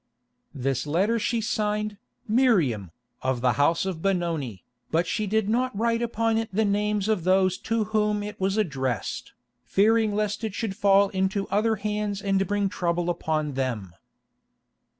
This 0.55 0.87
letter 0.87 1.19
she 1.19 1.41
signed, 1.41 1.97
"Miriam, 2.27 2.89
of 3.21 3.41
the 3.41 3.51
house 3.61 3.85
of 3.85 4.01
Benoni," 4.01 4.63
but 4.89 5.05
she 5.05 5.27
did 5.27 5.47
not 5.47 5.77
write 5.77 6.01
upon 6.01 6.39
it 6.39 6.49
the 6.51 6.65
names 6.65 7.07
of 7.07 7.23
those 7.23 7.55
to 7.59 7.83
whom 7.83 8.23
it 8.23 8.39
was 8.41 8.57
addressed, 8.57 9.33
fearing 9.63 10.15
lest 10.15 10.43
it 10.43 10.55
should 10.55 10.75
fall 10.75 11.09
into 11.09 11.47
other 11.49 11.75
hands 11.75 12.19
and 12.19 12.47
bring 12.47 12.67
trouble 12.67 13.11
upon 13.11 13.51
them. 13.53 13.93